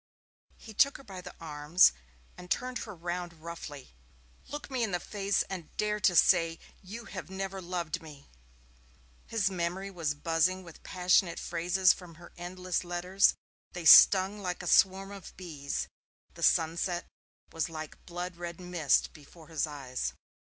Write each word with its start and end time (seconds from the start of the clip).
He 0.57 0.73
took 0.73 0.97
her 0.97 1.03
by 1.03 1.21
the 1.21 1.35
arms 1.39 1.91
and 2.35 2.49
turned 2.49 2.79
her 2.79 2.95
round 2.95 3.33
roughly. 3.33 3.93
'Look 4.47 4.71
me 4.71 4.81
in 4.81 4.89
the 4.89 4.99
face 4.99 5.43
and 5.43 5.77
dare 5.77 5.99
to 5.99 6.15
say 6.15 6.57
you 6.81 7.05
have 7.05 7.29
never 7.29 7.61
loved 7.61 8.01
me.' 8.01 8.27
His 9.27 9.51
memory 9.51 9.91
was 9.91 10.15
buzzing 10.15 10.63
with 10.63 10.81
passionate 10.81 11.37
phrases 11.39 11.93
from 11.93 12.15
her 12.15 12.33
endless 12.35 12.83
letters. 12.83 13.35
They 13.73 13.85
stung 13.85 14.39
like 14.41 14.63
a 14.63 14.65
swarm 14.65 15.11
of 15.11 15.37
bees. 15.37 15.87
The 16.33 16.41
sunset 16.41 17.05
was 17.51 17.69
like 17.69 18.03
blood 18.07 18.37
red 18.37 18.59
mist 18.59 19.13
before 19.13 19.49
his 19.49 19.67
eyes. 19.67 20.13